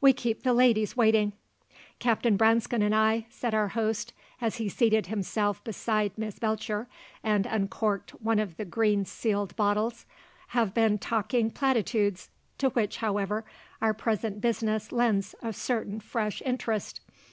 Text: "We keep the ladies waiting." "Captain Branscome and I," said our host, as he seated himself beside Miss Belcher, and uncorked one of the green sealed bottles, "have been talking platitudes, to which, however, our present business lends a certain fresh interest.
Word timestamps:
"We 0.00 0.12
keep 0.12 0.42
the 0.42 0.54
ladies 0.54 0.96
waiting." 0.96 1.34
"Captain 2.00 2.36
Branscome 2.36 2.82
and 2.82 2.92
I," 2.92 3.26
said 3.30 3.54
our 3.54 3.68
host, 3.68 4.12
as 4.40 4.56
he 4.56 4.68
seated 4.68 5.06
himself 5.06 5.62
beside 5.62 6.18
Miss 6.18 6.40
Belcher, 6.40 6.88
and 7.22 7.46
uncorked 7.46 8.10
one 8.20 8.40
of 8.40 8.56
the 8.56 8.64
green 8.64 9.04
sealed 9.04 9.54
bottles, 9.54 10.04
"have 10.48 10.74
been 10.74 10.98
talking 10.98 11.52
platitudes, 11.52 12.28
to 12.58 12.70
which, 12.70 12.96
however, 12.96 13.44
our 13.80 13.94
present 13.94 14.40
business 14.40 14.90
lends 14.90 15.36
a 15.44 15.52
certain 15.52 16.00
fresh 16.00 16.42
interest. 16.44 17.00